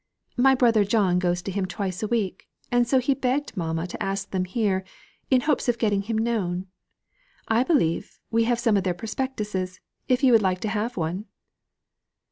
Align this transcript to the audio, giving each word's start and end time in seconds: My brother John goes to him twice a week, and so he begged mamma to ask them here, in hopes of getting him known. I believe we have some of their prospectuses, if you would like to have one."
My 0.37 0.55
brother 0.55 0.83
John 0.83 1.19
goes 1.19 1.43
to 1.43 1.51
him 1.51 1.67
twice 1.67 2.01
a 2.01 2.07
week, 2.07 2.47
and 2.71 2.87
so 2.87 2.97
he 2.97 3.13
begged 3.13 3.55
mamma 3.55 3.85
to 3.85 4.01
ask 4.01 4.31
them 4.31 4.45
here, 4.45 4.83
in 5.29 5.41
hopes 5.41 5.69
of 5.69 5.77
getting 5.77 6.01
him 6.01 6.17
known. 6.17 6.65
I 7.47 7.61
believe 7.63 8.17
we 8.31 8.45
have 8.45 8.57
some 8.57 8.77
of 8.77 8.83
their 8.83 8.95
prospectuses, 8.95 9.79
if 10.07 10.23
you 10.23 10.31
would 10.31 10.41
like 10.41 10.59
to 10.61 10.69
have 10.69 10.97
one." 10.97 11.25